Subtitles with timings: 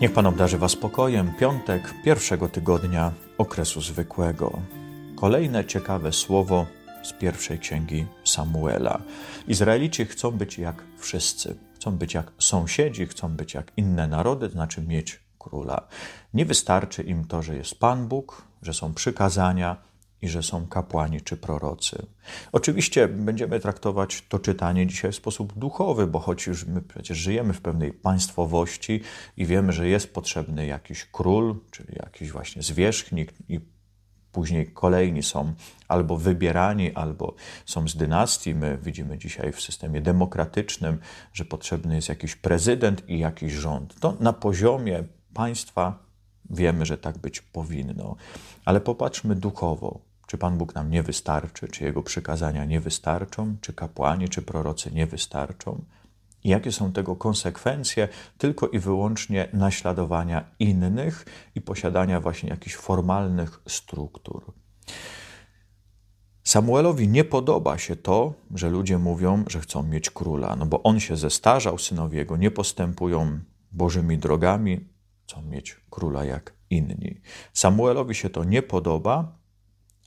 [0.00, 1.32] Niech Pan obdarzy Was spokojem.
[1.38, 4.58] Piątek pierwszego tygodnia okresu zwykłego.
[5.16, 6.66] Kolejne ciekawe słowo
[7.02, 9.00] z pierwszej księgi Samuela.
[9.48, 11.56] Izraelici chcą być jak wszyscy.
[11.74, 15.88] Chcą być jak sąsiedzi, chcą być jak inne narody, to znaczy mieć króla.
[16.34, 19.76] Nie wystarczy im to, że jest Pan Bóg, że są przykazania,
[20.22, 22.06] i że są kapłani czy prorocy.
[22.52, 27.52] Oczywiście będziemy traktować to czytanie dzisiaj w sposób duchowy, bo choć już my przecież żyjemy
[27.52, 29.00] w pewnej państwowości
[29.36, 33.60] i wiemy, że jest potrzebny jakiś król, czyli jakiś właśnie zwierzchnik i
[34.32, 35.54] później kolejni są
[35.88, 37.34] albo wybierani, albo
[37.66, 38.54] są z dynastii.
[38.54, 40.98] My widzimy dzisiaj w systemie demokratycznym,
[41.32, 44.00] że potrzebny jest jakiś prezydent i jakiś rząd.
[44.00, 45.98] To na poziomie państwa
[46.50, 48.16] wiemy, że tak być powinno.
[48.64, 50.09] Ale popatrzmy duchowo.
[50.30, 54.90] Czy Pan Bóg nam nie wystarczy, czy Jego przykazania nie wystarczą, czy kapłani, czy prorocy
[54.92, 55.84] nie wystarczą?
[56.44, 63.60] I jakie są tego konsekwencje tylko i wyłącznie naśladowania innych i posiadania właśnie jakichś formalnych
[63.68, 64.52] struktur?
[66.44, 71.00] Samuelowi nie podoba się to, że ludzie mówią, że chcą mieć króla, no bo on
[71.00, 73.40] się zestarzał, synowie jego nie postępują
[73.72, 74.88] bożymi drogami,
[75.24, 77.20] chcą mieć króla jak inni.
[77.52, 79.39] Samuelowi się to nie podoba,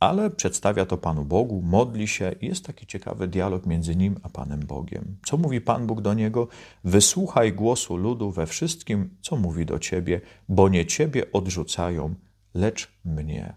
[0.00, 4.28] ale przedstawia to Panu Bogu, modli się i jest taki ciekawy dialog między nim a
[4.28, 5.16] Panem Bogiem.
[5.26, 6.48] Co mówi Pan Bóg do niego?
[6.84, 12.14] Wysłuchaj głosu ludu we wszystkim, co mówi do ciebie, bo nie ciebie odrzucają,
[12.54, 13.54] lecz mnie.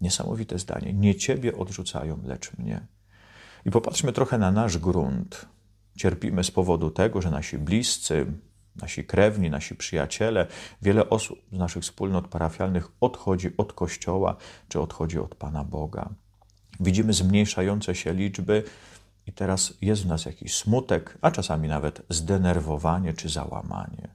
[0.00, 0.92] Niesamowite zdanie.
[0.92, 2.86] Nie ciebie odrzucają, lecz mnie.
[3.66, 5.46] I popatrzmy trochę na nasz grunt.
[5.96, 8.26] Cierpimy z powodu tego, że nasi bliscy,
[8.76, 10.46] nasi krewni, nasi przyjaciele,
[10.82, 14.36] wiele osób z naszych wspólnot parafialnych odchodzi od Kościoła
[14.68, 16.08] czy odchodzi od Pana Boga.
[16.80, 18.62] Widzimy zmniejszające się liczby
[19.26, 24.08] i teraz jest w nas jakiś smutek, a czasami nawet zdenerwowanie czy załamanie.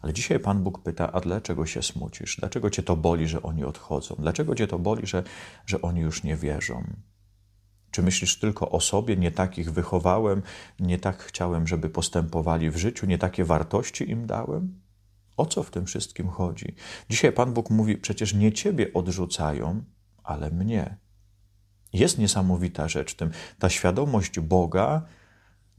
[0.00, 2.36] Ale dzisiaj Pan Bóg pyta, a dlaczego się smucisz?
[2.36, 4.14] Dlaczego cię to boli, że oni odchodzą?
[4.18, 5.22] Dlaczego cię to boli, że,
[5.66, 6.84] że oni już nie wierzą?
[7.90, 10.42] Czy myślisz tylko o sobie, nie takich wychowałem,
[10.80, 14.80] nie tak chciałem, żeby postępowali w życiu, nie takie wartości im dałem?
[15.36, 16.74] O co w tym wszystkim chodzi?
[17.10, 19.84] Dzisiaj Pan Bóg mówi: przecież nie ciebie odrzucają,
[20.22, 20.96] ale mnie.
[21.92, 25.02] Jest niesamowita rzecz w tym, ta świadomość Boga,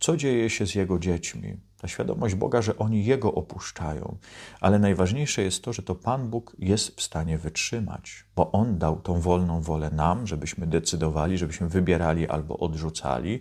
[0.00, 4.16] co dzieje się z Jego dziećmi, ta świadomość Boga, że oni Jego opuszczają.
[4.60, 9.00] Ale najważniejsze jest to, że to Pan Bóg jest w stanie wytrzymać, bo On dał
[9.00, 13.40] tą wolną wolę nam, żebyśmy decydowali, żebyśmy wybierali albo odrzucali,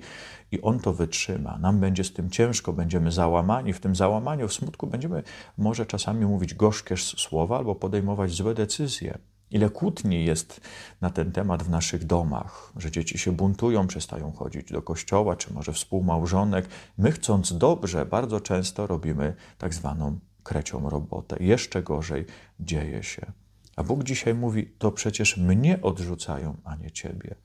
[0.51, 1.57] i On to wytrzyma.
[1.57, 3.73] Nam będzie z tym ciężko, będziemy załamani.
[3.73, 5.23] W tym załamaniu, w smutku będziemy
[5.57, 9.17] może czasami mówić gorzkie słowa albo podejmować złe decyzje.
[9.51, 10.61] Ile kłótni jest
[11.01, 15.53] na ten temat w naszych domach, że dzieci się buntują, przestają chodzić do kościoła, czy
[15.53, 16.67] może współmałżonek.
[16.97, 21.37] My, chcąc dobrze, bardzo często robimy tak zwaną krecią robotę.
[21.39, 22.25] Jeszcze gorzej
[22.59, 23.31] dzieje się.
[23.75, 27.35] A Bóg dzisiaj mówi: To przecież mnie odrzucają, a nie ciebie.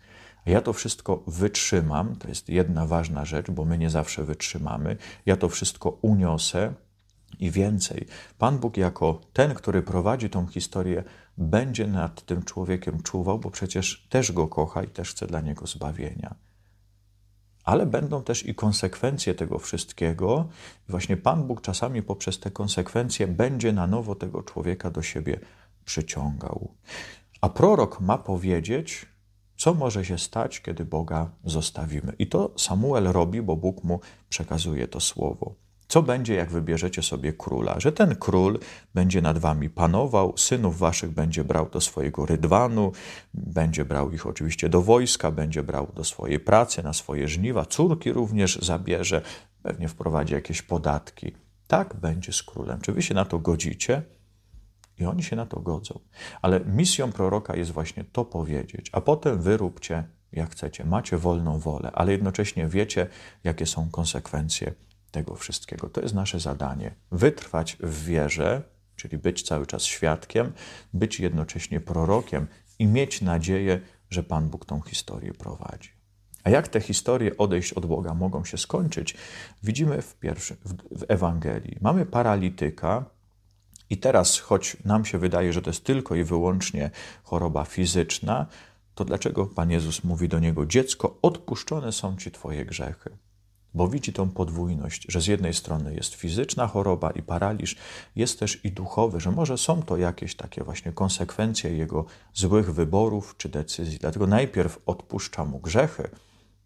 [0.47, 2.17] A ja to wszystko wytrzymam.
[2.17, 4.97] To jest jedna ważna rzecz, bo my nie zawsze wytrzymamy.
[5.27, 6.75] Ja to wszystko uniosę
[7.39, 8.07] i więcej.
[8.39, 11.05] Pan Bóg, jako ten, który prowadzi tą historię,
[11.39, 15.67] będzie nad tym człowiekiem czuwał, bo przecież też go kocha i też chce dla niego
[15.67, 16.35] zbawienia.
[17.65, 20.49] Ale będą też i konsekwencje tego wszystkiego.
[20.89, 25.41] Właśnie Pan Bóg czasami poprzez te konsekwencje będzie na nowo tego człowieka do siebie
[25.85, 26.75] przyciągał.
[27.41, 29.07] A prorok ma powiedzieć,
[29.57, 32.13] co może się stać, kiedy Boga zostawimy.
[32.19, 35.55] I to Samuel robi, bo Bóg mu przekazuje to słowo.
[35.93, 37.81] Co będzie, jak wybierzecie sobie króla?
[37.81, 38.59] Że ten król
[38.95, 42.93] będzie nad wami panował, synów waszych będzie brał do swojego rydwanu,
[43.35, 48.13] będzie brał ich oczywiście do wojska, będzie brał do swojej pracy, na swoje żniwa, córki
[48.13, 49.23] również zabierze,
[49.63, 51.33] pewnie wprowadzi jakieś podatki.
[51.67, 52.81] Tak będzie z królem.
[52.81, 54.03] Czy wy się na to godzicie?
[54.99, 56.01] I oni się na to godzą.
[56.43, 60.85] Ale misją proroka jest właśnie to powiedzieć, a potem wyróbcie jak chcecie.
[60.85, 63.07] Macie wolną wolę, ale jednocześnie wiecie,
[63.45, 64.75] jakie są konsekwencje
[65.13, 65.89] tego wszystkiego.
[65.89, 66.95] To jest nasze zadanie.
[67.13, 68.63] Wytrwać w wierze,
[68.97, 70.53] czyli być cały czas świadkiem,
[70.93, 72.47] być jednocześnie prorokiem
[72.79, 73.81] i mieć nadzieję,
[74.11, 75.91] że Pan Bóg tą historię prowadzi.
[76.45, 79.17] A jak te historie odejść od Boga mogą się skończyć,
[79.63, 80.57] widzimy w, pierwszym,
[80.91, 81.79] w Ewangelii.
[81.81, 83.05] Mamy paralityka,
[83.93, 86.91] i teraz, choć nam się wydaje, że to jest tylko i wyłącznie
[87.23, 88.47] choroba fizyczna,
[88.95, 93.11] to dlaczego Pan Jezus mówi do niego: Dziecko, odpuszczone są ci Twoje grzechy?
[93.75, 97.77] Bo widzi tą podwójność, że z jednej strony jest fizyczna choroba i paraliż,
[98.17, 102.05] jest też i duchowy, że może są to jakieś takie właśnie konsekwencje jego
[102.35, 103.99] złych wyborów czy decyzji.
[103.99, 106.11] Dlatego najpierw odpuszcza mu grzechy,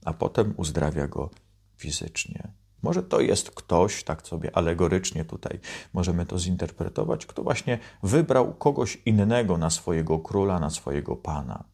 [0.05, 1.31] a potem uzdrawia go
[1.77, 2.49] fizycznie.
[2.83, 5.61] Może to jest ktoś, tak sobie alegorycznie tutaj
[5.93, 11.65] możemy to zinterpretować, kto właśnie wybrał kogoś innego na swojego króla, na swojego pana.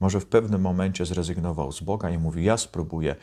[0.00, 3.16] Może w pewnym momencie zrezygnował z Boga i mówi: Ja spróbuję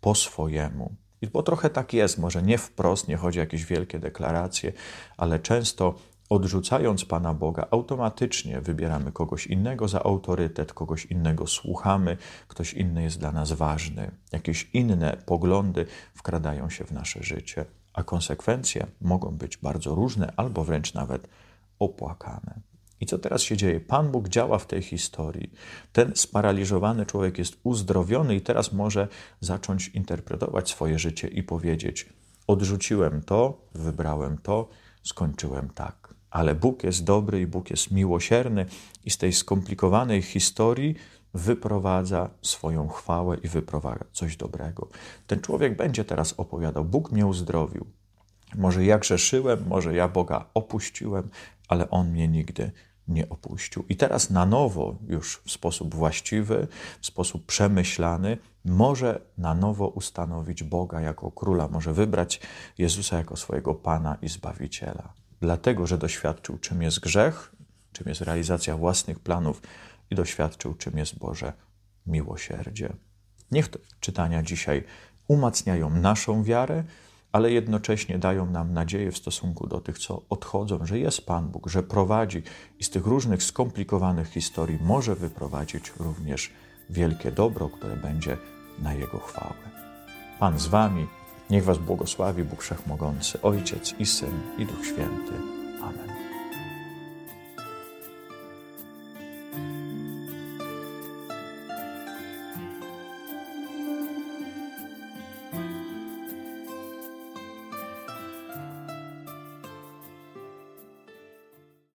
[0.00, 0.94] po swojemu.
[1.22, 4.72] I bo trochę tak jest, może nie wprost, nie chodzi o jakieś wielkie deklaracje,
[5.16, 5.94] ale często
[6.30, 12.16] odrzucając Pana Boga, automatycznie wybieramy kogoś innego za autorytet, kogoś innego słuchamy,
[12.48, 18.02] ktoś inny jest dla nas ważny, jakieś inne poglądy wkradają się w nasze życie, a
[18.02, 21.28] konsekwencje mogą być bardzo różne albo wręcz nawet
[21.78, 22.69] opłakane.
[23.00, 23.80] I co teraz się dzieje?
[23.80, 25.52] Pan Bóg działa w tej historii.
[25.92, 29.08] Ten sparaliżowany człowiek jest uzdrowiony i teraz może
[29.40, 32.08] zacząć interpretować swoje życie i powiedzieć:
[32.46, 34.68] Odrzuciłem to, wybrałem to,
[35.02, 36.14] skończyłem tak.
[36.30, 38.66] Ale Bóg jest dobry i Bóg jest miłosierny,
[39.04, 40.94] i z tej skomplikowanej historii
[41.34, 44.88] wyprowadza swoją chwałę i wyprowadza coś dobrego.
[45.26, 47.86] Ten człowiek będzie teraz opowiadał: Bóg mnie uzdrowił.
[48.54, 51.28] Może ja grzeszyłem, może ja Boga opuściłem,
[51.68, 52.72] ale On mnie nigdy
[53.10, 53.84] nie opuścił.
[53.88, 56.68] I teraz na nowo, już w sposób właściwy,
[57.00, 62.40] w sposób przemyślany, może na nowo ustanowić Boga jako króla, może wybrać
[62.78, 65.12] Jezusa jako swojego Pana i Zbawiciela.
[65.40, 67.52] Dlatego, że doświadczył, czym jest grzech,
[67.92, 69.62] czym jest realizacja własnych planów
[70.10, 71.52] i doświadczył, czym jest Boże
[72.06, 72.92] miłosierdzie.
[73.50, 73.68] Niech
[74.00, 74.84] czytania dzisiaj
[75.28, 76.84] umacniają naszą wiarę,
[77.32, 81.68] ale jednocześnie dają nam nadzieję w stosunku do tych, co odchodzą, że jest Pan Bóg,
[81.68, 82.42] że prowadzi
[82.78, 86.50] i z tych różnych skomplikowanych historii może wyprowadzić również
[86.90, 88.36] wielkie dobro, które będzie
[88.78, 89.54] na Jego chwałę.
[90.38, 91.06] Pan z Wami,
[91.50, 95.32] niech Was błogosławi Bóg Wszechmogący, Ojciec i Syn i Duch Święty.